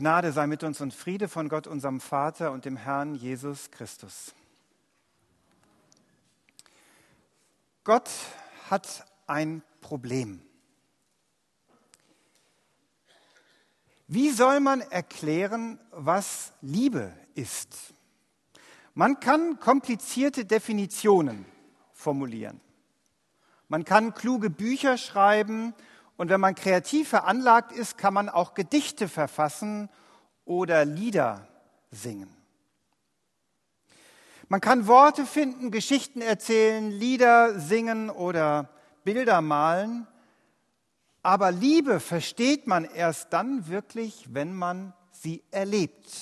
Gnade 0.00 0.32
sei 0.32 0.46
mit 0.46 0.62
uns 0.64 0.80
und 0.80 0.94
Friede 0.94 1.28
von 1.28 1.50
Gott, 1.50 1.66
unserem 1.66 2.00
Vater 2.00 2.52
und 2.52 2.64
dem 2.64 2.78
Herrn 2.78 3.14
Jesus 3.14 3.70
Christus. 3.70 4.34
Gott 7.84 8.08
hat 8.70 9.04
ein 9.26 9.62
Problem. 9.82 10.40
Wie 14.08 14.30
soll 14.30 14.60
man 14.60 14.80
erklären, 14.80 15.78
was 15.90 16.54
Liebe 16.62 17.12
ist? 17.34 17.92
Man 18.94 19.20
kann 19.20 19.60
komplizierte 19.60 20.46
Definitionen 20.46 21.44
formulieren. 21.92 22.62
Man 23.68 23.84
kann 23.84 24.14
kluge 24.14 24.48
Bücher 24.48 24.96
schreiben 24.96 25.74
und 26.20 26.28
wenn 26.28 26.38
man 26.42 26.54
kreativ 26.54 27.08
veranlagt 27.08 27.72
ist, 27.72 27.96
kann 27.96 28.12
man 28.12 28.28
auch 28.28 28.52
Gedichte 28.52 29.08
verfassen 29.08 29.88
oder 30.44 30.84
Lieder 30.84 31.48
singen. 31.90 32.28
Man 34.46 34.60
kann 34.60 34.86
Worte 34.86 35.24
finden, 35.24 35.70
Geschichten 35.70 36.20
erzählen, 36.20 36.90
Lieder 36.90 37.58
singen 37.58 38.10
oder 38.10 38.68
Bilder 39.02 39.40
malen. 39.40 40.06
Aber 41.22 41.52
Liebe 41.52 42.00
versteht 42.00 42.66
man 42.66 42.84
erst 42.84 43.32
dann 43.32 43.68
wirklich, 43.68 44.26
wenn 44.30 44.52
man 44.52 44.92
sie 45.12 45.42
erlebt, 45.50 46.12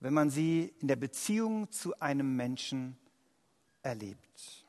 wenn 0.00 0.14
man 0.14 0.30
sie 0.30 0.72
in 0.80 0.88
der 0.88 0.96
Beziehung 0.96 1.70
zu 1.70 2.00
einem 2.00 2.34
Menschen 2.34 2.96
erlebt. 3.82 4.61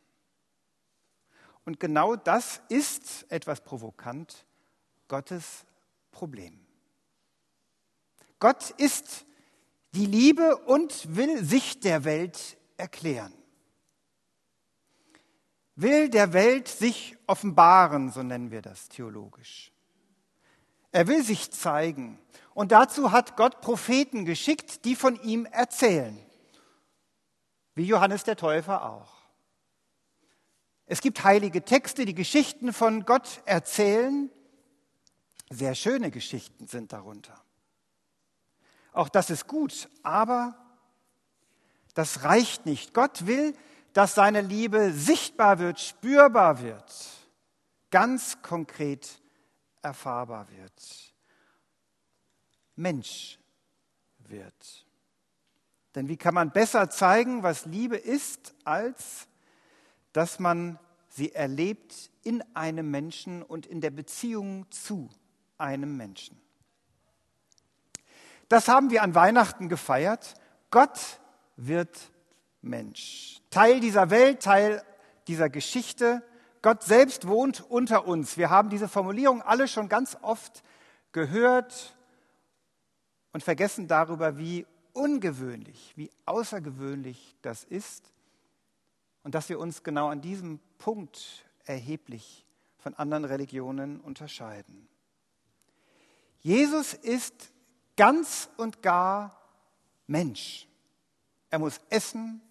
Und 1.65 1.79
genau 1.79 2.15
das 2.15 2.61
ist 2.69 3.25
etwas 3.31 3.61
provokant 3.61 4.45
Gottes 5.07 5.65
Problem. 6.11 6.59
Gott 8.39 8.71
ist 8.71 9.25
die 9.93 10.05
Liebe 10.05 10.57
und 10.57 11.15
will 11.15 11.43
sich 11.43 11.79
der 11.79 12.03
Welt 12.03 12.57
erklären. 12.77 13.33
Will 15.75 16.09
der 16.09 16.33
Welt 16.33 16.67
sich 16.67 17.17
offenbaren, 17.25 18.11
so 18.11 18.21
nennen 18.21 18.51
wir 18.51 18.61
das 18.61 18.89
theologisch. 18.89 19.71
Er 20.91 21.07
will 21.07 21.23
sich 21.23 21.51
zeigen. 21.51 22.19
Und 22.53 22.71
dazu 22.71 23.11
hat 23.11 23.35
Gott 23.35 23.61
Propheten 23.61 24.25
geschickt, 24.25 24.85
die 24.85 24.95
von 24.95 25.19
ihm 25.23 25.45
erzählen. 25.45 26.17
Wie 27.73 27.85
Johannes 27.85 28.23
der 28.23 28.35
Täufer 28.35 28.85
auch. 28.85 29.12
Es 30.85 31.01
gibt 31.01 31.23
heilige 31.23 31.63
Texte, 31.63 32.05
die 32.05 32.15
Geschichten 32.15 32.73
von 32.73 33.05
Gott 33.05 33.41
erzählen. 33.45 34.29
Sehr 35.49 35.75
schöne 35.75 36.11
Geschichten 36.11 36.67
sind 36.67 36.93
darunter. 36.93 37.41
Auch 38.91 39.09
das 39.09 39.29
ist 39.29 39.47
gut, 39.47 39.89
aber 40.03 40.55
das 41.93 42.23
reicht 42.23 42.65
nicht. 42.65 42.93
Gott 42.93 43.25
will, 43.25 43.55
dass 43.93 44.15
seine 44.15 44.41
Liebe 44.41 44.91
sichtbar 44.91 45.59
wird, 45.59 45.79
spürbar 45.79 46.61
wird, 46.61 46.91
ganz 47.91 48.41
konkret 48.41 49.21
erfahrbar 49.81 50.47
wird, 50.49 51.13
Mensch 52.75 53.39
wird. 54.17 54.85
Denn 55.95 56.07
wie 56.07 56.17
kann 56.17 56.33
man 56.33 56.51
besser 56.51 56.89
zeigen, 56.89 57.43
was 57.43 57.65
Liebe 57.65 57.97
ist, 57.97 58.55
als 58.63 59.27
dass 60.13 60.39
man 60.39 60.79
sie 61.09 61.33
erlebt 61.33 62.09
in 62.23 62.43
einem 62.55 62.89
Menschen 62.89 63.43
und 63.43 63.65
in 63.65 63.81
der 63.81 63.91
Beziehung 63.91 64.65
zu 64.71 65.09
einem 65.57 65.97
Menschen. 65.97 66.39
Das 68.47 68.67
haben 68.67 68.89
wir 68.91 69.03
an 69.03 69.15
Weihnachten 69.15 69.69
gefeiert. 69.69 70.35
Gott 70.69 71.19
wird 71.55 72.11
Mensch. 72.61 73.41
Teil 73.49 73.79
dieser 73.79 74.09
Welt, 74.09 74.41
Teil 74.41 74.83
dieser 75.27 75.49
Geschichte. 75.49 76.23
Gott 76.61 76.83
selbst 76.83 77.27
wohnt 77.27 77.61
unter 77.69 78.07
uns. 78.07 78.37
Wir 78.37 78.49
haben 78.49 78.69
diese 78.69 78.87
Formulierung 78.87 79.41
alle 79.41 79.67
schon 79.67 79.89
ganz 79.89 80.17
oft 80.21 80.63
gehört 81.11 81.95
und 83.31 83.43
vergessen 83.43 83.87
darüber, 83.87 84.37
wie 84.37 84.65
ungewöhnlich, 84.93 85.93
wie 85.95 86.09
außergewöhnlich 86.25 87.35
das 87.41 87.63
ist 87.63 88.12
und 89.23 89.35
dass 89.35 89.49
wir 89.49 89.59
uns 89.59 89.83
genau 89.83 90.09
an 90.09 90.21
diesem 90.21 90.59
Punkt 90.77 91.45
erheblich 91.65 92.45
von 92.77 92.93
anderen 92.93 93.25
Religionen 93.25 93.99
unterscheiden. 94.01 94.87
Jesus 96.41 96.93
ist 96.93 97.51
ganz 97.95 98.49
und 98.57 98.81
gar 98.81 99.41
Mensch. 100.07 100.67
Er 101.49 101.59
muss 101.59 101.79
essen 101.89 102.41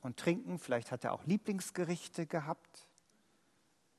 und 0.00 0.16
trinken, 0.16 0.58
vielleicht 0.58 0.92
hat 0.92 1.04
er 1.04 1.12
auch 1.12 1.24
Lieblingsgerichte 1.24 2.26
gehabt. 2.26 2.88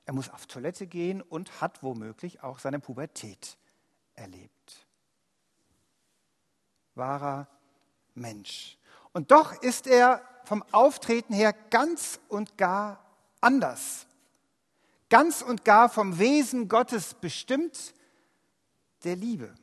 Er 0.06 0.14
muss 0.14 0.30
auf 0.30 0.46
Toilette 0.48 0.88
gehen 0.88 1.22
und 1.22 1.62
hat 1.62 1.84
womöglich 1.84 2.44
auch 2.44 2.60
seine 2.60 2.80
Pubertät 2.80 3.58
erlebt. 4.16 4.88
Wahrer 6.96 7.48
Mensch. 8.14 8.78
Und 9.14 9.32
doch 9.32 9.62
ist 9.62 9.88
er 9.88 10.22
vom 10.44 10.64
Auftreten 10.72 11.34
her 11.34 11.54
ganz 11.70 12.20
und 12.28 12.58
gar 12.58 13.04
anders. 13.40 14.08
Ganz 15.10 15.42
und 15.42 15.64
gar 15.64 15.90
vom 15.90 16.18
Wesen 16.18 16.68
Gottes 16.68 17.14
bestimmt 17.14 17.94
der 19.04 19.16
Liebe. 19.16 19.54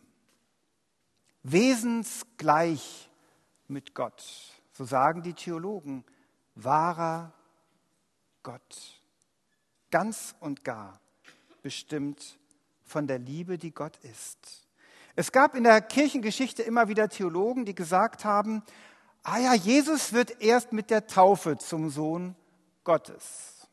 Wesensgleich 1.42 3.10
mit 3.66 3.94
Gott, 3.94 4.22
so 4.72 4.84
sagen 4.84 5.22
die 5.22 5.34
Theologen, 5.34 6.04
wahrer 6.54 7.32
Gott. 8.42 9.00
Ganz 9.90 10.34
und 10.40 10.64
gar 10.64 11.00
bestimmt 11.62 12.38
von 12.84 13.06
der 13.06 13.18
Liebe, 13.18 13.58
die 13.58 13.72
Gott 13.72 13.96
ist. 13.98 14.66
Es 15.16 15.32
gab 15.32 15.54
in 15.54 15.64
der 15.64 15.80
Kirchengeschichte 15.80 16.62
immer 16.62 16.88
wieder 16.88 17.08
Theologen, 17.08 17.64
die 17.64 17.74
gesagt 17.74 18.24
haben, 18.24 18.62
ah 19.22 19.38
ja, 19.38 19.54
Jesus 19.54 20.12
wird 20.12 20.40
erst 20.42 20.72
mit 20.72 20.90
der 20.90 21.06
Taufe 21.06 21.58
zum 21.58 21.90
Sohn 21.90 22.36
Gottes. 22.84 23.68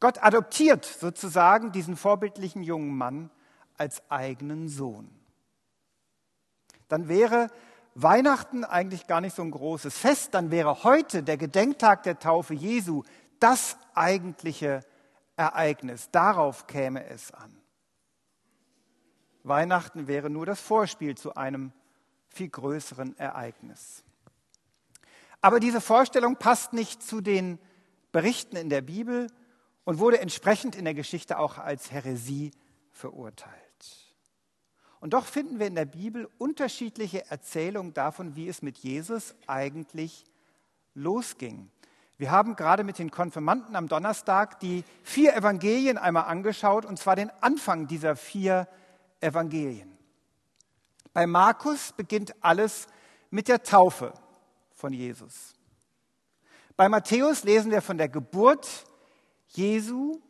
Gott 0.00 0.22
adoptiert 0.22 0.84
sozusagen 0.84 1.72
diesen 1.72 1.96
vorbildlichen 1.96 2.62
jungen 2.62 2.96
Mann 2.96 3.30
als 3.76 4.02
eigenen 4.10 4.68
Sohn. 4.68 5.10
Dann 6.88 7.08
wäre 7.08 7.48
Weihnachten 7.94 8.64
eigentlich 8.64 9.06
gar 9.06 9.20
nicht 9.20 9.36
so 9.36 9.42
ein 9.42 9.50
großes 9.50 9.96
Fest, 9.96 10.34
dann 10.34 10.50
wäre 10.50 10.82
heute 10.82 11.22
der 11.22 11.36
Gedenktag 11.36 12.02
der 12.02 12.18
Taufe 12.18 12.54
Jesu 12.54 13.02
das 13.38 13.76
eigentliche 13.94 14.80
Ereignis. 15.36 16.10
Darauf 16.10 16.66
käme 16.66 17.04
es 17.06 17.32
an. 17.32 17.56
Weihnachten 19.44 20.06
wäre 20.06 20.30
nur 20.30 20.46
das 20.46 20.60
Vorspiel 20.60 21.16
zu 21.16 21.34
einem 21.34 21.72
viel 22.28 22.48
größeren 22.48 23.18
Ereignis. 23.18 24.04
Aber 25.42 25.58
diese 25.58 25.80
Vorstellung 25.80 26.36
passt 26.36 26.72
nicht 26.72 27.02
zu 27.02 27.20
den 27.20 27.58
Berichten 28.12 28.56
in 28.56 28.70
der 28.70 28.80
Bibel 28.80 29.26
und 29.84 29.98
wurde 29.98 30.20
entsprechend 30.20 30.76
in 30.76 30.84
der 30.84 30.94
Geschichte 30.94 31.38
auch 31.38 31.58
als 31.58 31.90
Häresie 31.90 32.52
verurteilt. 32.92 33.52
Und 35.00 35.14
doch 35.14 35.26
finden 35.26 35.58
wir 35.58 35.66
in 35.66 35.74
der 35.74 35.84
Bibel 35.84 36.28
unterschiedliche 36.38 37.28
Erzählungen 37.28 37.92
davon, 37.92 38.36
wie 38.36 38.46
es 38.46 38.62
mit 38.62 38.78
Jesus 38.78 39.34
eigentlich 39.48 40.24
losging. 40.94 41.70
Wir 42.18 42.30
haben 42.30 42.54
gerade 42.54 42.84
mit 42.84 43.00
den 43.00 43.10
Konfirmanden 43.10 43.74
am 43.74 43.88
Donnerstag 43.88 44.60
die 44.60 44.84
vier 45.02 45.34
Evangelien 45.34 45.98
einmal 45.98 46.26
angeschaut, 46.26 46.84
und 46.84 47.00
zwar 47.00 47.16
den 47.16 47.32
Anfang 47.40 47.88
dieser 47.88 48.14
vier 48.14 48.68
Evangelien. 49.20 49.98
Bei 51.12 51.26
Markus 51.26 51.92
beginnt 51.92 52.32
alles 52.44 52.86
mit 53.30 53.48
der 53.48 53.64
Taufe 53.64 54.12
von 54.82 54.92
Jesus. 54.92 55.54
Bei 56.76 56.88
Matthäus 56.88 57.44
lesen 57.44 57.70
wir 57.70 57.82
von 57.82 57.98
der 57.98 58.08
Geburt 58.08 58.84
Jesu, 59.46 60.20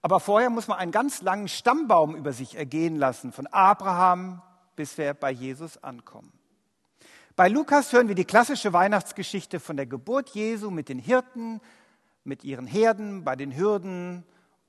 aber 0.00 0.20
vorher 0.20 0.48
muss 0.48 0.68
man 0.68 0.78
einen 0.78 0.92
ganz 0.92 1.22
langen 1.22 1.48
Stammbaum 1.48 2.14
über 2.14 2.32
sich 2.32 2.54
ergehen 2.54 2.94
lassen, 2.94 3.32
von 3.32 3.48
Abraham 3.48 4.42
bis 4.76 4.96
wir 4.96 5.12
bei 5.12 5.32
Jesus 5.32 5.82
ankommen. 5.82 6.32
Bei 7.34 7.48
Lukas 7.48 7.92
hören 7.92 8.06
wir 8.06 8.14
die 8.14 8.24
klassische 8.24 8.72
Weihnachtsgeschichte 8.72 9.58
von 9.58 9.76
der 9.76 9.86
Geburt 9.86 10.30
Jesu 10.30 10.70
mit 10.70 10.88
den 10.88 11.00
Hirten, 11.00 11.60
mit 12.22 12.44
ihren 12.44 12.68
Herden, 12.68 13.24
bei 13.24 13.34
den 13.34 13.56
Hürden 13.56 14.24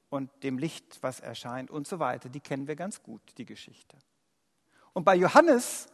und 0.10 0.32
dem 0.44 0.58
Licht, 0.58 0.98
was 1.02 1.20
erscheint 1.20 1.70
und 1.70 1.88
so 1.88 2.00
weiter. 2.00 2.30
Die 2.30 2.40
kennen 2.40 2.68
wir 2.68 2.76
ganz 2.76 3.04
gut, 3.04 3.22
die 3.38 3.46
Geschichte. 3.46 3.98
Und 4.94 5.04
bei 5.04 5.16
Johannes 5.16 5.90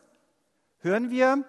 hören 0.78 1.10
wir 1.10 1.44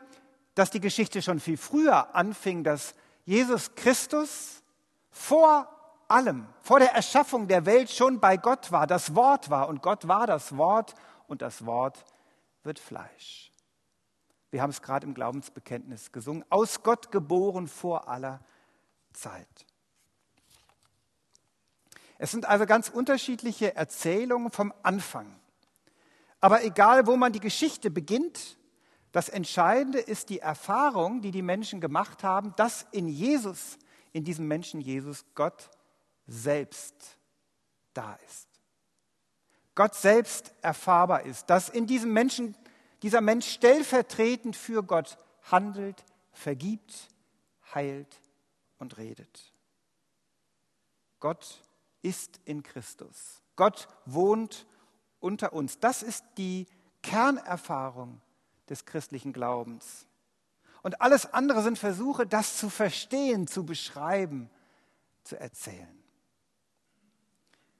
dass 0.54 0.70
die 0.70 0.80
Geschichte 0.80 1.22
schon 1.22 1.40
viel 1.40 1.56
früher 1.56 2.14
anfing, 2.14 2.64
dass 2.64 2.94
Jesus 3.24 3.74
Christus 3.74 4.62
vor 5.10 5.68
allem, 6.08 6.46
vor 6.62 6.80
der 6.80 6.92
Erschaffung 6.92 7.48
der 7.48 7.66
Welt 7.66 7.90
schon 7.90 8.20
bei 8.20 8.36
Gott 8.36 8.72
war, 8.72 8.86
das 8.86 9.14
Wort 9.14 9.50
war 9.50 9.68
und 9.68 9.82
Gott 9.82 10.08
war 10.08 10.26
das 10.26 10.56
Wort 10.56 10.94
und 11.28 11.42
das 11.42 11.64
Wort 11.66 12.04
wird 12.64 12.78
Fleisch. 12.78 13.52
Wir 14.50 14.62
haben 14.62 14.70
es 14.70 14.82
gerade 14.82 15.06
im 15.06 15.14
Glaubensbekenntnis 15.14 16.10
gesungen. 16.10 16.44
Aus 16.50 16.82
Gott 16.82 17.12
geboren 17.12 17.68
vor 17.68 18.08
aller 18.08 18.40
Zeit. 19.12 19.46
Es 22.18 22.32
sind 22.32 22.46
also 22.46 22.66
ganz 22.66 22.88
unterschiedliche 22.88 23.76
Erzählungen 23.76 24.50
vom 24.50 24.74
Anfang. 24.82 25.40
Aber 26.40 26.64
egal, 26.64 27.06
wo 27.06 27.16
man 27.16 27.32
die 27.32 27.40
Geschichte 27.40 27.90
beginnt, 27.90 28.58
das 29.12 29.28
Entscheidende 29.28 29.98
ist 29.98 30.28
die 30.28 30.38
Erfahrung, 30.38 31.20
die 31.20 31.32
die 31.32 31.42
Menschen 31.42 31.80
gemacht 31.80 32.22
haben, 32.22 32.54
dass 32.56 32.86
in 32.92 33.08
Jesus, 33.08 33.78
in 34.12 34.24
diesem 34.24 34.46
Menschen 34.46 34.80
Jesus, 34.80 35.24
Gott 35.34 35.70
selbst 36.26 37.18
da 37.92 38.14
ist. 38.26 38.48
Gott 39.74 39.94
selbst 39.94 40.54
erfahrbar 40.62 41.24
ist, 41.24 41.50
dass 41.50 41.68
in 41.68 41.86
diesem 41.86 42.12
Menschen 42.12 42.56
dieser 43.02 43.20
Mensch 43.20 43.48
stellvertretend 43.48 44.54
für 44.54 44.82
Gott 44.82 45.16
handelt, 45.50 46.04
vergibt, 46.32 47.08
heilt 47.74 48.20
und 48.78 48.98
redet. 48.98 49.52
Gott 51.18 51.62
ist 52.02 52.40
in 52.44 52.62
Christus. 52.62 53.42
Gott 53.56 53.88
wohnt 54.06 54.66
unter 55.18 55.52
uns. 55.52 55.78
Das 55.78 56.02
ist 56.02 56.24
die 56.36 56.66
Kernerfahrung 57.02 58.20
des 58.70 58.86
christlichen 58.86 59.32
Glaubens. 59.32 60.06
Und 60.82 61.02
alles 61.02 61.26
andere 61.34 61.62
sind 61.62 61.78
Versuche, 61.78 62.26
das 62.26 62.56
zu 62.56 62.70
verstehen, 62.70 63.46
zu 63.46 63.66
beschreiben, 63.66 64.48
zu 65.24 65.38
erzählen. 65.38 66.02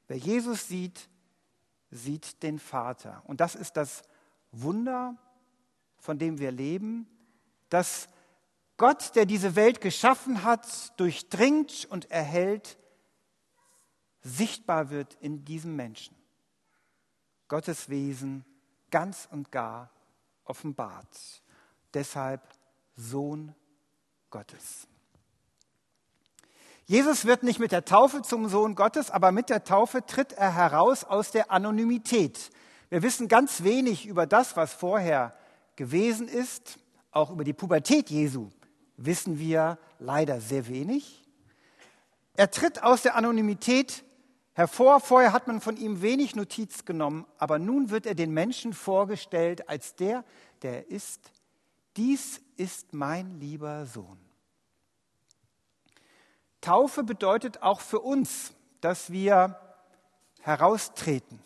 Wer 0.08 0.18
Jesus 0.18 0.68
sieht, 0.68 1.08
sieht 1.90 2.42
den 2.42 2.58
Vater. 2.58 3.22
Und 3.26 3.40
das 3.40 3.54
ist 3.54 3.76
das 3.76 4.02
Wunder, 4.52 5.16
von 5.98 6.18
dem 6.18 6.38
wir 6.38 6.50
leben, 6.50 7.06
dass 7.68 8.08
Gott, 8.76 9.14
der 9.14 9.26
diese 9.26 9.56
Welt 9.56 9.80
geschaffen 9.80 10.42
hat, 10.42 10.98
durchdringt 10.98 11.86
und 11.90 12.10
erhält, 12.10 12.78
sichtbar 14.22 14.90
wird 14.90 15.14
in 15.20 15.44
diesem 15.44 15.76
Menschen. 15.76 16.16
Gottes 17.48 17.88
Wesen 17.88 18.44
ganz 18.90 19.28
und 19.30 19.52
gar 19.52 19.90
offenbart. 20.50 21.42
Deshalb 21.94 22.42
Sohn 22.96 23.54
Gottes. 24.30 24.86
Jesus 26.84 27.24
wird 27.24 27.44
nicht 27.44 27.60
mit 27.60 27.70
der 27.72 27.84
Taufe 27.84 28.22
zum 28.22 28.48
Sohn 28.48 28.74
Gottes, 28.74 29.10
aber 29.10 29.30
mit 29.30 29.48
der 29.48 29.62
Taufe 29.62 30.04
tritt 30.04 30.32
er 30.32 30.54
heraus 30.54 31.04
aus 31.04 31.30
der 31.30 31.52
Anonymität. 31.52 32.50
Wir 32.88 33.02
wissen 33.02 33.28
ganz 33.28 33.62
wenig 33.62 34.06
über 34.06 34.26
das, 34.26 34.56
was 34.56 34.74
vorher 34.74 35.32
gewesen 35.76 36.26
ist. 36.26 36.80
Auch 37.12 37.30
über 37.30 37.44
die 37.44 37.52
Pubertät 37.52 38.10
Jesu 38.10 38.50
wissen 38.96 39.38
wir 39.38 39.78
leider 40.00 40.40
sehr 40.40 40.66
wenig. 40.66 41.22
Er 42.34 42.50
tritt 42.50 42.82
aus 42.82 43.02
der 43.02 43.14
Anonymität 43.14 44.04
hervor. 44.54 45.00
Vorher 45.00 45.32
hat 45.32 45.46
man 45.46 45.60
von 45.60 45.76
ihm 45.76 46.02
wenig 46.02 46.34
Notiz 46.36 46.84
genommen, 46.84 47.26
aber 47.38 47.58
nun 47.58 47.90
wird 47.90 48.06
er 48.06 48.14
den 48.14 48.32
Menschen 48.32 48.72
vorgestellt 48.72 49.68
als 49.68 49.94
der, 49.94 50.24
der 50.62 50.84
er 50.84 50.90
ist. 50.90 51.32
Dies 51.96 52.40
ist 52.56 52.92
mein 52.92 53.38
lieber 53.40 53.86
Sohn. 53.86 54.18
Taufe 56.60 57.02
bedeutet 57.02 57.62
auch 57.62 57.80
für 57.80 58.00
uns, 58.00 58.54
dass 58.80 59.10
wir 59.10 59.58
heraustreten. 60.40 61.40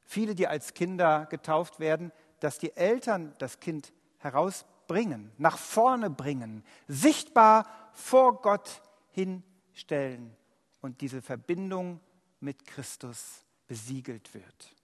Viele, 0.00 0.34
die 0.34 0.46
als 0.46 0.72
Kinder 0.72 1.26
getauft 1.26 1.80
werden, 1.80 2.12
dass 2.40 2.58
die 2.58 2.74
Eltern 2.74 3.34
das 3.38 3.60
Kind 3.60 3.92
herausbringen, 4.18 5.30
nach 5.36 5.58
vorne 5.58 6.08
bringen, 6.08 6.64
sichtbar 6.86 7.66
vor 7.92 8.40
Gott 8.40 8.82
hinstellen 9.10 10.34
und 10.80 11.00
diese 11.00 11.22
Verbindung 11.22 12.00
mit 12.40 12.66
Christus 12.66 13.44
besiegelt 13.66 14.34
wird. 14.34 14.74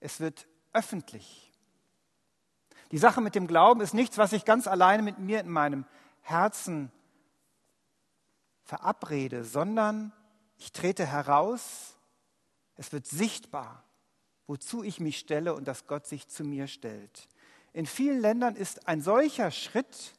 Es 0.00 0.20
wird 0.20 0.46
öffentlich. 0.72 1.52
Die 2.90 2.98
Sache 2.98 3.20
mit 3.20 3.34
dem 3.34 3.46
Glauben 3.46 3.80
ist 3.80 3.94
nichts, 3.94 4.18
was 4.18 4.32
ich 4.32 4.44
ganz 4.44 4.66
alleine 4.66 5.02
mit 5.02 5.18
mir 5.18 5.40
in 5.40 5.48
meinem 5.48 5.84
Herzen 6.20 6.92
verabrede, 8.62 9.44
sondern 9.44 10.12
ich 10.58 10.72
trete 10.72 11.06
heraus, 11.06 11.96
es 12.76 12.92
wird 12.92 13.06
sichtbar, 13.06 13.84
wozu 14.46 14.82
ich 14.82 15.00
mich 15.00 15.18
stelle 15.18 15.54
und 15.54 15.66
dass 15.66 15.86
Gott 15.86 16.06
sich 16.06 16.28
zu 16.28 16.44
mir 16.44 16.66
stellt. 16.66 17.28
In 17.72 17.86
vielen 17.86 18.20
Ländern 18.20 18.56
ist 18.56 18.88
ein 18.88 19.00
solcher 19.00 19.50
Schritt 19.50 20.14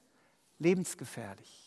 lebensgefährlich. 0.60 1.65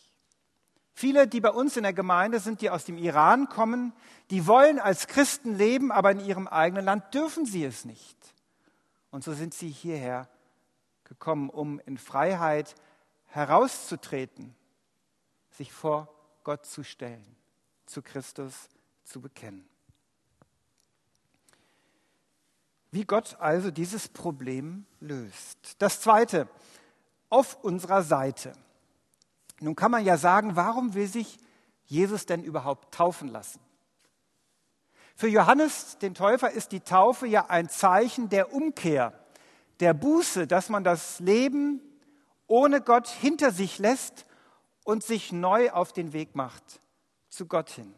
Viele, 0.99 1.29
die 1.29 1.39
bei 1.39 1.51
uns 1.51 1.77
in 1.77 1.83
der 1.83 1.93
Gemeinde 1.93 2.41
sind, 2.41 2.59
die 2.59 2.69
aus 2.69 2.83
dem 2.83 2.97
Iran 2.97 3.47
kommen, 3.47 3.93
die 4.31 4.47
wollen 4.47 4.79
als 4.79 5.07
Christen 5.07 5.55
leben, 5.55 5.93
aber 5.93 6.11
in 6.11 6.19
ihrem 6.19 6.45
eigenen 6.45 6.83
Land 6.83 7.13
dürfen 7.13 7.45
sie 7.45 7.63
es 7.63 7.85
nicht. 7.85 8.17
Und 9.09 9.23
so 9.23 9.31
sind 9.31 9.53
sie 9.53 9.69
hierher 9.69 10.27
gekommen, 11.05 11.49
um 11.49 11.79
in 11.85 11.97
Freiheit 11.97 12.75
herauszutreten, 13.27 14.53
sich 15.51 15.71
vor 15.71 16.13
Gott 16.43 16.65
zu 16.65 16.83
stellen, 16.83 17.37
zu 17.85 18.01
Christus 18.01 18.67
zu 19.05 19.21
bekennen. 19.21 19.69
Wie 22.91 23.05
Gott 23.05 23.37
also 23.39 23.71
dieses 23.71 24.09
Problem 24.09 24.85
löst. 24.99 25.81
Das 25.81 26.01
Zweite, 26.01 26.49
auf 27.29 27.63
unserer 27.63 28.03
Seite. 28.03 28.51
Nun 29.61 29.75
kann 29.75 29.91
man 29.91 30.05
ja 30.05 30.17
sagen, 30.17 30.55
warum 30.55 30.93
will 30.93 31.07
sich 31.07 31.37
Jesus 31.85 32.25
denn 32.25 32.43
überhaupt 32.43 32.93
taufen 32.93 33.27
lassen? 33.27 33.59
Für 35.15 35.27
Johannes, 35.27 35.97
den 35.97 36.13
Täufer, 36.13 36.51
ist 36.51 36.71
die 36.71 36.79
Taufe 36.79 37.27
ja 37.27 37.47
ein 37.49 37.67
Zeichen 37.67 38.29
der 38.29 38.53
Umkehr, 38.53 39.13
der 39.81 39.93
Buße, 39.93 40.47
dass 40.47 40.69
man 40.69 40.83
das 40.83 41.19
Leben 41.19 41.81
ohne 42.47 42.81
Gott 42.81 43.07
hinter 43.07 43.51
sich 43.51 43.79
lässt 43.79 44.25
und 44.85 45.03
sich 45.03 45.31
neu 45.31 45.71
auf 45.71 45.93
den 45.93 46.13
Weg 46.13 46.35
macht 46.35 46.81
zu 47.29 47.47
Gott 47.47 47.69
hin. 47.69 47.93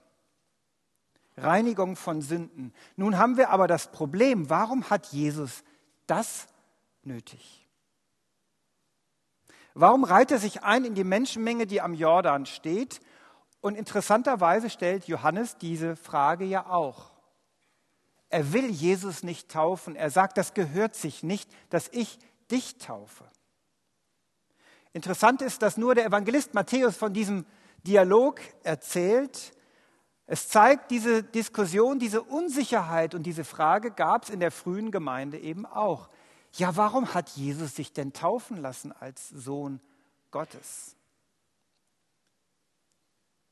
Reinigung 1.37 1.95
von 1.95 2.21
Sünden. 2.21 2.73
Nun 2.95 3.17
haben 3.17 3.37
wir 3.37 3.49
aber 3.49 3.67
das 3.67 3.91
Problem, 3.91 4.49
warum 4.49 4.89
hat 4.89 5.07
Jesus 5.07 5.63
das 6.07 6.47
nötig? 7.03 7.60
Warum 9.73 10.03
reiht 10.03 10.31
er 10.31 10.39
sich 10.39 10.63
ein 10.63 10.85
in 10.85 10.95
die 10.95 11.03
Menschenmenge, 11.03 11.65
die 11.65 11.81
am 11.81 11.93
Jordan 11.93 12.45
steht? 12.45 12.99
Und 13.61 13.75
interessanterweise 13.75 14.69
stellt 14.69 15.05
Johannes 15.05 15.57
diese 15.57 15.95
Frage 15.95 16.45
ja 16.45 16.65
auch. 16.67 17.11
Er 18.29 18.53
will 18.53 18.69
Jesus 18.69 19.23
nicht 19.23 19.51
taufen. 19.51 19.95
Er 19.95 20.09
sagt, 20.09 20.37
das 20.37 20.53
gehört 20.53 20.95
sich 20.95 21.21
nicht, 21.21 21.49
dass 21.69 21.89
ich 21.89 22.17
dich 22.49 22.77
taufe. 22.77 23.25
Interessant 24.93 25.41
ist, 25.41 25.61
dass 25.61 25.77
nur 25.77 25.95
der 25.95 26.05
Evangelist 26.05 26.53
Matthäus 26.53 26.97
von 26.97 27.13
diesem 27.13 27.45
Dialog 27.83 28.41
erzählt. 28.63 29.53
Es 30.25 30.49
zeigt, 30.49 30.91
diese 30.91 31.23
Diskussion, 31.23 31.99
diese 31.99 32.21
Unsicherheit 32.21 33.15
und 33.15 33.23
diese 33.23 33.43
Frage 33.43 33.91
gab 33.91 34.23
es 34.23 34.29
in 34.29 34.39
der 34.39 34.51
frühen 34.51 34.91
Gemeinde 34.91 35.37
eben 35.37 35.65
auch. 35.65 36.09
Ja, 36.53 36.75
warum 36.75 37.13
hat 37.13 37.29
Jesus 37.29 37.75
sich 37.75 37.93
denn 37.93 38.13
taufen 38.13 38.57
lassen 38.57 38.91
als 38.91 39.29
Sohn 39.29 39.79
Gottes? 40.31 40.95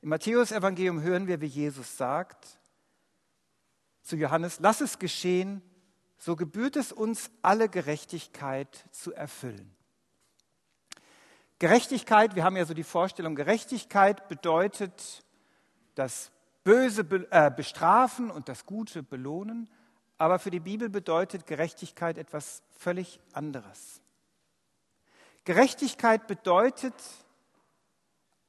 Im 0.02 0.10
Matthäus-Evangelium 0.10 1.02
hören 1.02 1.28
wir, 1.28 1.42
wie 1.42 1.46
Jesus 1.46 1.98
sagt 1.98 2.60
zu 4.02 4.16
Johannes: 4.16 4.60
Lass 4.60 4.82
es 4.82 5.00
geschehen, 5.00 5.62
so 6.18 6.36
gebührt 6.36 6.76
es 6.76 6.92
uns, 6.92 7.32
alle 7.42 7.70
Gerechtigkeit 7.70 8.86
zu 8.92 9.14
erfüllen. 9.14 9.76
Gerechtigkeit, 11.60 12.36
wir 12.36 12.44
haben 12.46 12.56
ja 12.56 12.66
so 12.66 12.74
die 12.74 12.84
Vorstellung, 12.84 13.36
Gerechtigkeit 13.36 14.30
bedeutet 14.30 15.26
das 15.96 16.32
Böse 16.64 17.02
äh, 17.32 17.52
bestrafen 17.52 18.32
und 18.32 18.48
das 18.48 18.66
Gute 18.66 19.04
belohnen. 19.04 19.70
Aber 20.20 20.38
für 20.38 20.52
die 20.52 20.60
Bibel 20.60 20.90
bedeutet 20.90 21.48
Gerechtigkeit 21.48 22.18
etwas 22.18 22.62
völlig 22.78 23.20
anderes. 23.32 24.02
Gerechtigkeit 25.46 26.28
bedeutet 26.28 26.94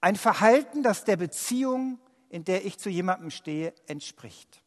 ein 0.01 0.17
Verhalten, 0.17 0.83
das 0.83 1.05
der 1.05 1.17
Beziehung, 1.17 2.01
in 2.29 2.45
der 2.45 2.67
ich 2.67 2.79
zu 2.79 2.91
jemandem 2.91 3.31
stehe, 3.31 3.73
entspricht. 3.87 4.63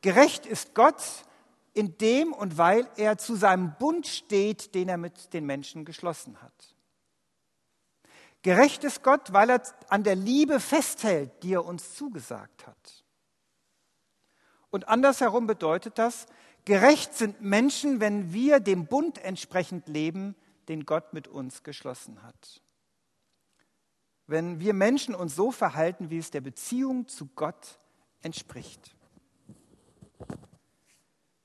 Gerecht 0.00 0.46
ist 0.46 0.74
Gott 0.74 1.02
in 1.74 1.98
dem 1.98 2.32
und 2.32 2.56
weil 2.56 2.88
er 2.96 3.18
zu 3.18 3.36
seinem 3.36 3.74
Bund 3.78 4.06
steht, 4.06 4.74
den 4.74 4.88
er 4.88 4.96
mit 4.96 5.34
den 5.34 5.44
Menschen 5.44 5.84
geschlossen 5.84 6.40
hat. 6.40 6.74
Gerecht 8.40 8.84
ist 8.84 9.02
Gott, 9.02 9.34
weil 9.34 9.50
er 9.50 9.62
an 9.88 10.02
der 10.02 10.16
Liebe 10.16 10.60
festhält, 10.60 11.42
die 11.42 11.52
er 11.52 11.64
uns 11.66 11.94
zugesagt 11.94 12.66
hat. 12.66 13.04
Und 14.70 14.88
andersherum 14.88 15.46
bedeutet 15.46 15.98
das, 15.98 16.26
gerecht 16.64 17.14
sind 17.14 17.40
Menschen, 17.40 18.00
wenn 18.00 18.32
wir 18.32 18.60
dem 18.60 18.86
Bund 18.86 19.18
entsprechend 19.18 19.88
leben, 19.88 20.36
den 20.68 20.84
Gott 20.84 21.12
mit 21.12 21.28
uns 21.28 21.62
geschlossen 21.62 22.22
hat. 22.22 22.62
Wenn 24.26 24.60
wir 24.60 24.74
Menschen 24.74 25.14
uns 25.14 25.34
so 25.34 25.50
verhalten, 25.50 26.10
wie 26.10 26.18
es 26.18 26.30
der 26.30 26.42
Beziehung 26.42 27.08
zu 27.08 27.26
Gott 27.34 27.78
entspricht. 28.20 28.94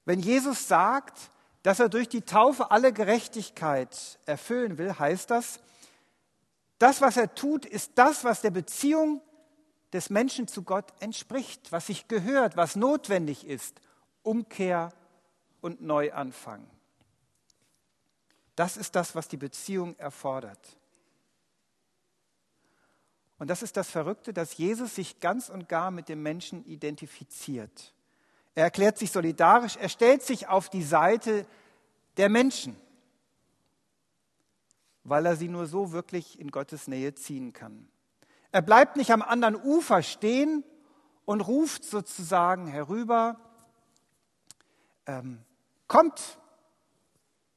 Wenn 0.04 0.20
Jesus 0.20 0.68
sagt, 0.68 1.32
dass 1.62 1.80
er 1.80 1.88
durch 1.88 2.10
die 2.10 2.24
Taufe 2.24 2.72
alle 2.72 2.92
Gerechtigkeit 2.92 4.20
erfüllen 4.26 4.78
will, 4.78 5.00
heißt 5.00 5.32
das, 5.32 5.62
das, 6.78 7.00
was 7.00 7.16
er 7.16 7.34
tut, 7.34 7.66
ist 7.66 7.94
das, 7.96 8.26
was 8.26 8.42
der 8.42 8.52
Beziehung 8.52 9.22
des 9.94 10.10
Menschen 10.10 10.48
zu 10.48 10.64
Gott 10.64 10.92
entspricht, 11.00 11.72
was 11.72 11.88
sich 11.88 12.08
gehört, 12.08 12.58
was 12.58 12.76
notwendig 12.76 13.46
ist. 13.46 13.80
Umkehr 14.24 14.92
und 15.62 15.82
Neuanfang. 15.82 16.68
Das 18.56 18.78
ist 18.78 18.96
das, 18.96 19.16
was 19.16 19.28
die 19.28 19.38
Beziehung 19.38 19.98
erfordert. 19.98 20.78
Und 23.40 23.50
das 23.50 23.62
ist 23.62 23.78
das 23.78 23.90
Verrückte, 23.90 24.34
dass 24.34 24.58
Jesus 24.58 24.96
sich 24.96 25.20
ganz 25.20 25.50
und 25.50 25.68
gar 25.68 25.92
mit 25.92 26.10
dem 26.10 26.24
Menschen 26.24 26.66
identifiziert. 26.66 27.94
Er 28.56 28.66
erklärt 28.66 28.98
sich 28.98 29.12
solidarisch, 29.12 29.76
er 29.78 29.90
stellt 29.90 30.22
sich 30.22 30.48
auf 30.48 30.70
die 30.70 30.84
Seite 30.84 31.46
der 32.18 32.30
Menschen, 32.30 32.76
weil 35.04 35.26
er 35.26 35.36
sie 35.36 35.50
nur 35.50 35.66
so 35.66 35.92
wirklich 35.92 36.40
in 36.40 36.52
Gottes 36.52 36.88
Nähe 36.88 37.16
ziehen 37.16 37.52
kann. 37.54 37.90
Er 38.54 38.62
bleibt 38.62 38.98
nicht 38.98 39.12
am 39.12 39.24
anderen 39.24 39.56
Ufer 39.56 40.04
stehen 40.04 40.64
und 41.26 41.42
ruft 41.42 41.84
sozusagen 41.84 42.68
herüber, 42.68 43.40
ähm, 45.08 45.44
kommt, 45.88 46.38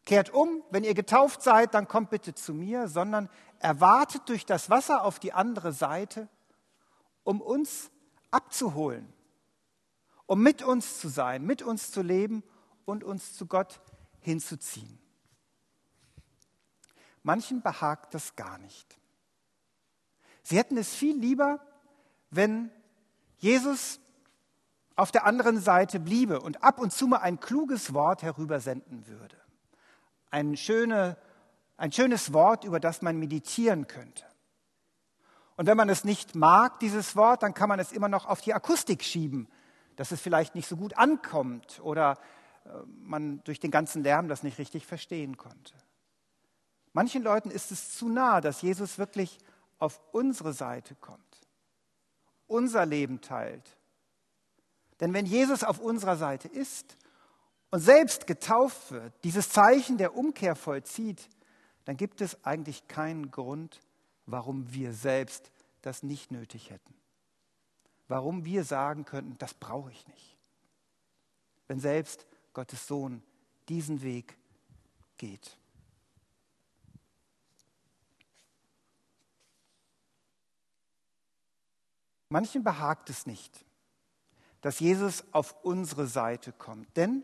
kehrt 0.06 0.30
um, 0.30 0.64
wenn 0.70 0.84
ihr 0.84 0.94
getauft 0.94 1.42
seid, 1.42 1.74
dann 1.74 1.86
kommt 1.86 2.08
bitte 2.08 2.34
zu 2.34 2.54
mir, 2.54 2.88
sondern 2.88 3.28
er 3.58 3.78
wartet 3.78 4.26
durch 4.30 4.46
das 4.46 4.70
Wasser 4.70 5.04
auf 5.04 5.18
die 5.18 5.34
andere 5.34 5.72
Seite, 5.72 6.30
um 7.24 7.42
uns 7.42 7.90
abzuholen, 8.30 9.12
um 10.24 10.42
mit 10.42 10.62
uns 10.62 10.98
zu 10.98 11.08
sein, 11.08 11.44
mit 11.44 11.60
uns 11.60 11.90
zu 11.90 12.00
leben 12.00 12.42
und 12.86 13.04
uns 13.04 13.34
zu 13.34 13.44
Gott 13.44 13.82
hinzuziehen. 14.20 14.98
Manchen 17.22 17.60
behagt 17.60 18.14
das 18.14 18.34
gar 18.34 18.56
nicht. 18.56 18.98
Sie 20.46 20.56
hätten 20.56 20.76
es 20.76 20.94
viel 20.94 21.18
lieber, 21.18 21.58
wenn 22.30 22.70
Jesus 23.38 23.98
auf 24.94 25.10
der 25.10 25.26
anderen 25.26 25.60
Seite 25.60 25.98
bliebe 25.98 26.40
und 26.40 26.62
ab 26.62 26.78
und 26.78 26.92
zu 26.92 27.08
mal 27.08 27.16
ein 27.16 27.40
kluges 27.40 27.94
Wort 27.94 28.22
herübersenden 28.22 29.08
würde. 29.08 29.36
Ein, 30.30 30.56
schöne, 30.56 31.16
ein 31.76 31.90
schönes 31.90 32.32
Wort, 32.32 32.62
über 32.62 32.78
das 32.78 33.02
man 33.02 33.18
meditieren 33.18 33.88
könnte. 33.88 34.22
Und 35.56 35.66
wenn 35.66 35.76
man 35.76 35.88
es 35.88 36.04
nicht 36.04 36.36
mag, 36.36 36.78
dieses 36.78 37.16
Wort, 37.16 37.42
dann 37.42 37.52
kann 37.52 37.68
man 37.68 37.80
es 37.80 37.90
immer 37.90 38.08
noch 38.08 38.26
auf 38.26 38.40
die 38.40 38.54
Akustik 38.54 39.02
schieben, 39.02 39.48
dass 39.96 40.12
es 40.12 40.20
vielleicht 40.20 40.54
nicht 40.54 40.68
so 40.68 40.76
gut 40.76 40.96
ankommt 40.96 41.80
oder 41.82 42.20
äh, 42.66 42.68
man 42.86 43.42
durch 43.42 43.58
den 43.58 43.72
ganzen 43.72 44.04
Lärm 44.04 44.28
das 44.28 44.44
nicht 44.44 44.58
richtig 44.58 44.86
verstehen 44.86 45.36
konnte. 45.36 45.74
Manchen 46.92 47.24
Leuten 47.24 47.50
ist 47.50 47.72
es 47.72 47.96
zu 47.96 48.08
nah, 48.08 48.40
dass 48.40 48.62
Jesus 48.62 48.96
wirklich 48.96 49.40
auf 49.78 50.00
unsere 50.12 50.52
Seite 50.52 50.94
kommt, 50.96 51.40
unser 52.46 52.86
Leben 52.86 53.20
teilt. 53.20 53.76
Denn 55.00 55.12
wenn 55.12 55.26
Jesus 55.26 55.62
auf 55.62 55.78
unserer 55.78 56.16
Seite 56.16 56.48
ist 56.48 56.96
und 57.70 57.80
selbst 57.80 58.26
getauft 58.26 58.90
wird, 58.90 59.12
dieses 59.24 59.50
Zeichen 59.50 59.98
der 59.98 60.16
Umkehr 60.16 60.56
vollzieht, 60.56 61.28
dann 61.84 61.96
gibt 61.96 62.20
es 62.20 62.44
eigentlich 62.44 62.88
keinen 62.88 63.30
Grund, 63.30 63.80
warum 64.24 64.72
wir 64.72 64.92
selbst 64.92 65.50
das 65.82 66.02
nicht 66.02 66.30
nötig 66.30 66.70
hätten. 66.70 66.94
Warum 68.08 68.44
wir 68.44 68.64
sagen 68.64 69.04
könnten, 69.04 69.36
das 69.38 69.54
brauche 69.54 69.90
ich 69.90 70.06
nicht. 70.08 70.36
Wenn 71.68 71.80
selbst 71.80 72.26
Gottes 72.54 72.86
Sohn 72.86 73.22
diesen 73.68 74.02
Weg 74.02 74.36
geht. 75.18 75.58
Manchen 82.28 82.64
behagt 82.64 83.10
es 83.10 83.26
nicht, 83.26 83.64
dass 84.60 84.80
Jesus 84.80 85.24
auf 85.32 85.54
unsere 85.62 86.06
Seite 86.06 86.52
kommt, 86.52 86.96
denn 86.96 87.22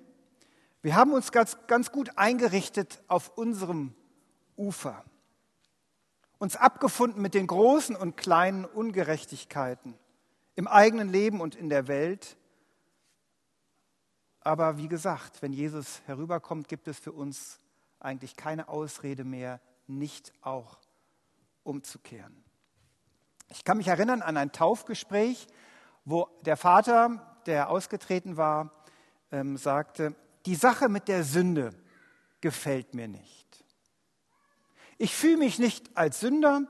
wir 0.83 0.95
haben 0.97 1.13
uns 1.13 1.33
ganz, 1.33 1.57
ganz 1.67 1.93
gut 1.93 2.19
eingerichtet 2.19 3.03
auf 3.09 3.37
unserem 3.37 3.95
Ufer, 4.57 5.05
uns 6.39 6.57
abgefunden 6.57 7.23
mit 7.23 7.35
den 7.35 7.47
großen 7.47 7.97
und 7.97 8.17
kleinen 8.17 8.65
Ungerechtigkeiten 8.65 9.99
im 10.55 10.69
eigenen 10.69 11.09
Leben 11.09 11.41
und 11.41 11.55
in 11.55 11.69
der 11.69 11.89
Welt. 11.89 12.37
Aber 14.41 14.77
wie 14.77 14.89
gesagt, 14.89 15.41
wenn 15.41 15.53
Jesus 15.53 16.03
herüberkommt, 16.07 16.69
gibt 16.69 16.89
es 16.89 16.99
für 16.99 17.13
uns 17.13 17.61
eigentlich 18.01 18.37
keine 18.37 18.69
Ausrede 18.69 19.25
mehr, 19.25 19.61
nicht 19.87 20.33
auch 20.43 20.79
umzukehren. 21.63 22.45
Ich 23.53 23.65
kann 23.65 23.77
mich 23.77 23.89
erinnern 23.89 24.23
an 24.23 24.39
ein 24.39 24.51
Taufgespräch, 24.51 25.47
wo 26.07 26.27
der 26.41 26.57
Vater, 26.57 27.37
der 27.45 27.69
ausgetreten 27.69 28.39
war, 28.39 28.73
ähm, 29.31 29.59
sagte, 29.59 30.15
die 30.47 30.55
Sache 30.55 30.89
mit 30.89 31.07
der 31.07 31.23
Sünde 31.23 31.75
gefällt 32.41 32.95
mir 32.95 33.09
nicht. 33.09 33.65
Ich 34.97 35.15
fühle 35.15 35.37
mich 35.37 35.59
nicht 35.59 35.95
als 35.99 36.21
Sünder, 36.21 36.63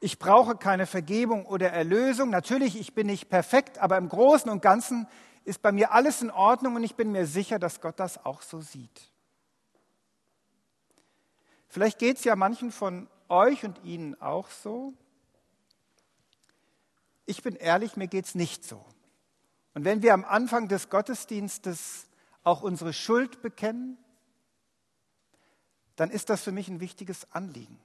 ich 0.00 0.18
brauche 0.18 0.56
keine 0.56 0.86
Vergebung 0.86 1.44
oder 1.44 1.70
Erlösung. 1.70 2.30
Natürlich, 2.30 2.78
ich 2.78 2.94
bin 2.94 3.06
nicht 3.06 3.28
perfekt, 3.28 3.78
aber 3.78 3.98
im 3.98 4.08
Großen 4.08 4.50
und 4.50 4.62
Ganzen 4.62 5.06
ist 5.44 5.60
bei 5.60 5.72
mir 5.72 5.92
alles 5.92 6.22
in 6.22 6.30
Ordnung 6.30 6.76
und 6.76 6.84
ich 6.84 6.94
bin 6.94 7.12
mir 7.12 7.26
sicher, 7.26 7.58
dass 7.58 7.82
Gott 7.82 8.00
das 8.00 8.24
auch 8.24 8.40
so 8.40 8.62
sieht. 8.62 9.12
Vielleicht 11.68 11.98
geht 11.98 12.16
es 12.16 12.24
ja 12.24 12.34
manchen 12.34 12.72
von 12.72 13.08
euch 13.28 13.64
und 13.64 13.84
Ihnen 13.84 14.20
auch 14.22 14.48
so. 14.48 14.94
Ich 17.26 17.42
bin 17.42 17.56
ehrlich, 17.56 17.96
mir 17.96 18.08
geht 18.08 18.26
es 18.26 18.34
nicht 18.34 18.64
so. 18.64 18.84
Und 19.74 19.84
wenn 19.84 20.02
wir 20.02 20.14
am 20.14 20.24
Anfang 20.24 20.68
des 20.68 20.88
Gottesdienstes 20.88 22.06
auch 22.42 22.62
unsere 22.62 22.92
Schuld 22.92 23.42
bekennen, 23.42 23.98
dann 25.96 26.10
ist 26.10 26.30
das 26.30 26.42
für 26.42 26.52
mich 26.52 26.68
ein 26.68 26.80
wichtiges 26.80 27.30
Anliegen. 27.32 27.78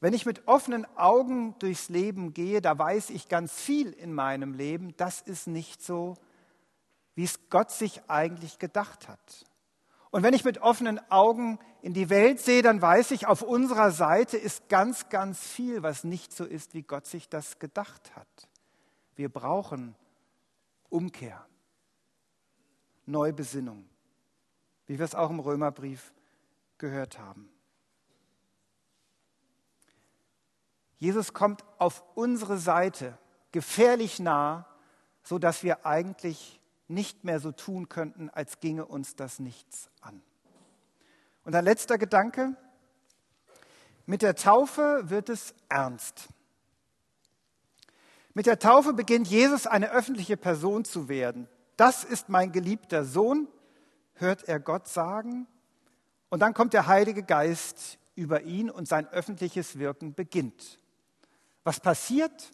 Wenn 0.00 0.14
ich 0.14 0.24
mit 0.24 0.48
offenen 0.48 0.86
Augen 0.96 1.58
durchs 1.58 1.90
Leben 1.90 2.32
gehe, 2.32 2.62
da 2.62 2.78
weiß 2.78 3.10
ich 3.10 3.28
ganz 3.28 3.52
viel 3.52 3.92
in 3.92 4.14
meinem 4.14 4.54
Leben, 4.54 4.96
das 4.96 5.20
ist 5.20 5.46
nicht 5.46 5.82
so, 5.82 6.16
wie 7.14 7.24
es 7.24 7.50
Gott 7.50 7.70
sich 7.70 8.08
eigentlich 8.08 8.58
gedacht 8.58 9.08
hat. 9.08 9.44
Und 10.10 10.22
wenn 10.22 10.34
ich 10.34 10.44
mit 10.44 10.58
offenen 10.58 10.98
Augen 11.10 11.58
in 11.82 11.94
die 11.94 12.10
Welt 12.10 12.40
sehe, 12.40 12.62
dann 12.62 12.82
weiß 12.82 13.12
ich, 13.12 13.26
auf 13.26 13.42
unserer 13.42 13.92
Seite 13.92 14.36
ist 14.36 14.68
ganz, 14.68 15.08
ganz 15.08 15.46
viel, 15.46 15.82
was 15.82 16.04
nicht 16.04 16.32
so 16.32 16.44
ist, 16.44 16.74
wie 16.74 16.82
Gott 16.82 17.06
sich 17.06 17.28
das 17.28 17.58
gedacht 17.58 18.16
hat. 18.16 18.48
Wir 19.14 19.28
brauchen 19.28 19.94
Umkehr, 20.88 21.46
Neubesinnung, 23.06 23.88
wie 24.86 24.98
wir 24.98 25.04
es 25.04 25.14
auch 25.14 25.30
im 25.30 25.38
Römerbrief 25.38 26.12
gehört 26.78 27.18
haben. 27.18 27.48
Jesus 30.96 31.32
kommt 31.32 31.64
auf 31.78 32.04
unsere 32.14 32.58
Seite 32.58 33.16
gefährlich 33.52 34.18
nah, 34.18 34.66
so 35.22 35.38
dass 35.38 35.62
wir 35.62 35.86
eigentlich 35.86 36.59
nicht 36.90 37.24
mehr 37.24 37.40
so 37.40 37.52
tun 37.52 37.88
könnten, 37.88 38.28
als 38.30 38.60
ginge 38.60 38.84
uns 38.84 39.16
das 39.16 39.38
nichts 39.38 39.88
an. 40.00 40.20
Und 41.44 41.54
ein 41.54 41.64
letzter 41.64 41.96
Gedanke. 41.96 42.56
Mit 44.06 44.22
der 44.22 44.34
Taufe 44.34 45.02
wird 45.04 45.28
es 45.28 45.54
ernst. 45.68 46.28
Mit 48.34 48.46
der 48.46 48.58
Taufe 48.58 48.92
beginnt 48.92 49.28
Jesus 49.28 49.66
eine 49.66 49.90
öffentliche 49.90 50.36
Person 50.36 50.84
zu 50.84 51.08
werden. 51.08 51.48
Das 51.76 52.04
ist 52.04 52.28
mein 52.28 52.52
geliebter 52.52 53.04
Sohn, 53.04 53.48
hört 54.14 54.44
er 54.44 54.60
Gott 54.60 54.88
sagen. 54.88 55.46
Und 56.28 56.40
dann 56.40 56.54
kommt 56.54 56.72
der 56.72 56.86
Heilige 56.86 57.22
Geist 57.22 57.98
über 58.14 58.42
ihn 58.42 58.70
und 58.70 58.86
sein 58.86 59.08
öffentliches 59.08 59.78
Wirken 59.78 60.14
beginnt. 60.14 60.78
Was 61.64 61.80
passiert? 61.80 62.52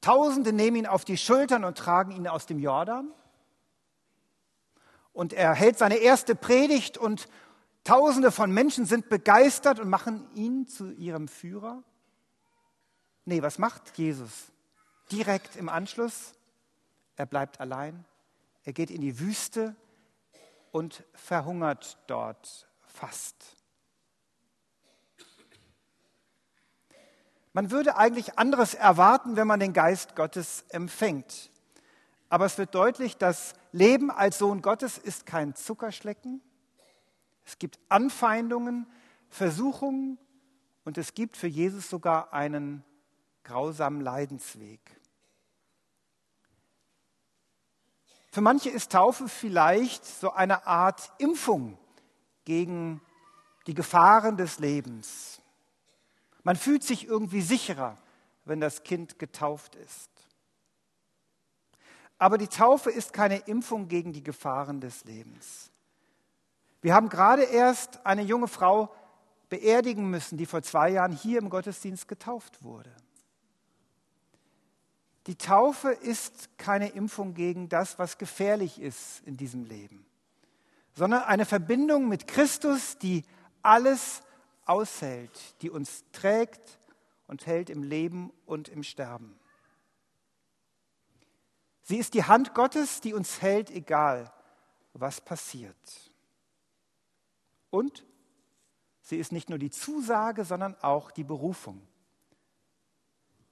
Tausende 0.00 0.52
nehmen 0.52 0.76
ihn 0.76 0.86
auf 0.86 1.04
die 1.04 1.16
Schultern 1.16 1.64
und 1.64 1.76
tragen 1.76 2.12
ihn 2.12 2.28
aus 2.28 2.46
dem 2.46 2.58
Jordan. 2.58 3.12
Und 5.12 5.32
er 5.32 5.54
hält 5.54 5.78
seine 5.78 5.96
erste 5.96 6.34
Predigt 6.34 6.98
und 6.98 7.28
Tausende 7.84 8.30
von 8.30 8.52
Menschen 8.52 8.84
sind 8.84 9.08
begeistert 9.08 9.80
und 9.80 9.88
machen 9.88 10.28
ihn 10.34 10.66
zu 10.66 10.90
ihrem 10.90 11.26
Führer. 11.26 11.82
Nee, 13.24 13.40
was 13.40 13.58
macht 13.58 13.96
Jesus? 13.96 14.52
Direkt 15.10 15.56
im 15.56 15.70
Anschluss? 15.70 16.34
er 17.18 17.26
bleibt 17.26 17.60
allein, 17.60 18.04
er 18.62 18.72
geht 18.72 18.90
in 18.90 19.00
die 19.00 19.18
Wüste 19.18 19.74
und 20.70 21.04
verhungert 21.14 21.98
dort 22.06 22.68
fast. 22.86 23.56
Man 27.58 27.72
würde 27.72 27.96
eigentlich 27.96 28.38
anderes 28.38 28.74
erwarten, 28.74 29.34
wenn 29.34 29.48
man 29.48 29.58
den 29.58 29.72
Geist 29.72 30.14
Gottes 30.14 30.64
empfängt. 30.68 31.50
Aber 32.28 32.46
es 32.46 32.56
wird 32.56 32.72
deutlich, 32.72 33.16
das 33.16 33.54
Leben 33.72 34.12
als 34.12 34.38
Sohn 34.38 34.62
Gottes 34.62 34.96
ist 34.96 35.26
kein 35.26 35.56
Zuckerschlecken. 35.56 36.40
Es 37.44 37.58
gibt 37.58 37.80
Anfeindungen, 37.88 38.86
Versuchungen 39.28 40.18
und 40.84 40.98
es 40.98 41.14
gibt 41.14 41.36
für 41.36 41.48
Jesus 41.48 41.90
sogar 41.90 42.32
einen 42.32 42.84
grausamen 43.42 44.02
Leidensweg. 44.02 45.00
Für 48.30 48.40
manche 48.40 48.70
ist 48.70 48.92
Taufe 48.92 49.26
vielleicht 49.26 50.06
so 50.06 50.30
eine 50.30 50.64
Art 50.68 51.10
Impfung 51.18 51.76
gegen 52.44 53.00
die 53.66 53.74
Gefahren 53.74 54.36
des 54.36 54.60
Lebens. 54.60 55.42
Man 56.48 56.56
fühlt 56.56 56.82
sich 56.82 57.06
irgendwie 57.06 57.42
sicherer, 57.42 57.98
wenn 58.46 58.58
das 58.58 58.82
Kind 58.82 59.18
getauft 59.18 59.74
ist. 59.74 60.08
Aber 62.16 62.38
die 62.38 62.48
Taufe 62.48 62.90
ist 62.90 63.12
keine 63.12 63.36
Impfung 63.40 63.88
gegen 63.88 64.14
die 64.14 64.22
Gefahren 64.22 64.80
des 64.80 65.04
Lebens. 65.04 65.70
Wir 66.80 66.94
haben 66.94 67.10
gerade 67.10 67.42
erst 67.42 68.06
eine 68.06 68.22
junge 68.22 68.48
Frau 68.48 68.90
beerdigen 69.50 70.08
müssen, 70.08 70.38
die 70.38 70.46
vor 70.46 70.62
zwei 70.62 70.88
Jahren 70.88 71.12
hier 71.12 71.38
im 71.38 71.50
Gottesdienst 71.50 72.08
getauft 72.08 72.62
wurde. 72.62 72.96
Die 75.26 75.36
Taufe 75.36 75.90
ist 75.90 76.56
keine 76.56 76.88
Impfung 76.88 77.34
gegen 77.34 77.68
das, 77.68 77.98
was 77.98 78.16
gefährlich 78.16 78.80
ist 78.80 79.20
in 79.26 79.36
diesem 79.36 79.64
Leben, 79.64 80.06
sondern 80.94 81.24
eine 81.24 81.44
Verbindung 81.44 82.08
mit 82.08 82.26
Christus, 82.26 82.96
die 82.96 83.26
alles 83.60 84.22
aushält, 84.68 85.30
die 85.62 85.70
uns 85.70 86.04
trägt 86.12 86.78
und 87.26 87.46
hält 87.46 87.70
im 87.70 87.82
Leben 87.82 88.32
und 88.46 88.68
im 88.68 88.82
Sterben. 88.82 89.38
Sie 91.82 91.96
ist 91.96 92.14
die 92.14 92.24
Hand 92.24 92.54
Gottes, 92.54 93.00
die 93.00 93.14
uns 93.14 93.40
hält, 93.40 93.70
egal 93.70 94.32
was 94.92 95.20
passiert. 95.20 96.12
Und 97.70 98.04
sie 99.00 99.16
ist 99.16 99.32
nicht 99.32 99.48
nur 99.48 99.58
die 99.58 99.70
Zusage, 99.70 100.44
sondern 100.44 100.74
auch 100.82 101.10
die 101.10 101.24
Berufung. 101.24 101.86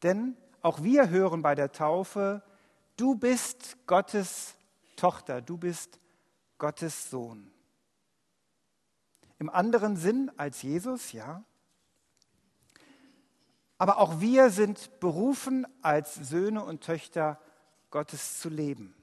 Denn 0.02 0.37
auch 0.61 0.82
wir 0.82 1.08
hören 1.08 1.42
bei 1.42 1.54
der 1.54 1.73
Taufe, 1.73 2.42
du 2.96 3.14
bist 3.14 3.76
Gottes 3.87 4.56
Tochter, 4.96 5.40
du 5.40 5.56
bist 5.56 6.00
Gottes 6.58 7.11
Sohn. 7.11 7.52
Im 9.38 9.50
anderen 9.50 9.97
Sinn 9.97 10.31
als 10.37 10.62
Jesus, 10.62 11.12
ja. 11.12 11.45
Aber 13.78 13.99
auch 13.99 14.21
wir 14.21 14.50
sind 14.50 15.00
berufen, 15.00 15.66
als 15.83 16.14
Söhne 16.14 16.64
und 16.64 16.83
Töchter 16.83 17.38
Gottes 17.90 18.40
zu 18.40 18.49
leben. 18.49 18.95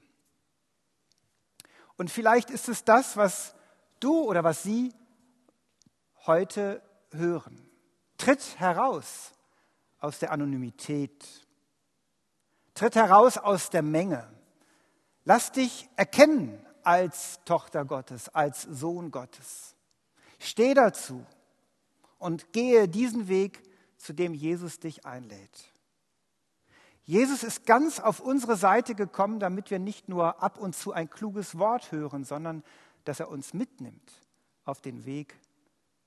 Und 1.96 2.10
vielleicht 2.10 2.50
ist 2.50 2.68
es 2.68 2.84
das, 2.84 3.16
was 3.16 3.54
du 4.00 4.22
oder 4.24 4.42
was 4.42 4.62
Sie 4.64 4.92
heute 6.26 6.82
hören. 7.12 7.70
Tritt 8.18 8.58
heraus 8.58 9.32
aus 10.00 10.18
der 10.18 10.32
Anonymität. 10.32 11.46
Tritt 12.74 12.96
heraus 12.96 13.38
aus 13.38 13.70
der 13.70 13.82
Menge. 13.82 14.28
Lass 15.24 15.52
dich 15.52 15.88
erkennen 15.96 16.64
als 16.82 17.40
Tochter 17.44 17.84
Gottes, 17.84 18.28
als 18.28 18.62
Sohn 18.62 19.10
Gottes. 19.10 19.73
Steh 20.44 20.74
dazu 20.74 21.24
und 22.18 22.52
gehe 22.52 22.86
diesen 22.88 23.28
Weg, 23.28 23.62
zu 23.96 24.12
dem 24.12 24.34
Jesus 24.34 24.78
dich 24.78 25.06
einlädt. 25.06 25.72
Jesus 27.04 27.42
ist 27.42 27.64
ganz 27.64 28.00
auf 28.00 28.20
unsere 28.20 28.56
Seite 28.56 28.94
gekommen, 28.94 29.40
damit 29.40 29.70
wir 29.70 29.78
nicht 29.78 30.08
nur 30.08 30.42
ab 30.42 30.58
und 30.58 30.74
zu 30.74 30.92
ein 30.92 31.08
kluges 31.08 31.58
Wort 31.58 31.92
hören, 31.92 32.24
sondern 32.24 32.62
dass 33.04 33.20
er 33.20 33.28
uns 33.30 33.54
mitnimmt 33.54 34.12
auf 34.64 34.80
den 34.80 35.04
Weg, 35.04 35.38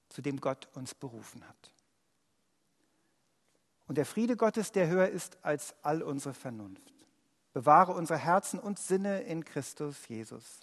zu 0.10 0.22
dem 0.22 0.40
Gott 0.40 0.68
uns 0.74 0.94
berufen 0.94 1.48
hat. 1.48 1.74
Und 3.88 3.98
der 3.98 4.06
Friede 4.06 4.36
Gottes, 4.36 4.72
der 4.72 4.88
höher 4.88 5.10
ist 5.10 5.38
als 5.44 5.76
all 5.82 6.04
unsere 6.04 6.34
Vernunft, 6.34 6.94
bewahre 7.54 7.94
unsere 7.94 8.20
Herzen 8.20 8.60
und 8.60 8.78
Sinne 8.78 9.22
in 9.22 9.44
Christus 9.46 10.08
Jesus. 10.08 10.60